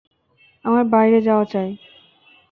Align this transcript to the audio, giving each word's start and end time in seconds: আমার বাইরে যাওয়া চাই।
আমার 0.65 0.83
বাইরে 0.85 1.19
যাওয়া 1.21 1.45
চাই। 1.45 1.69